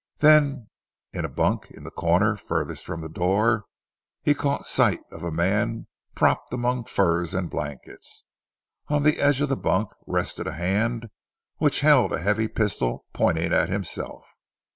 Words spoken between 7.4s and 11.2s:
blankets. On the edge of the bunk rested a hand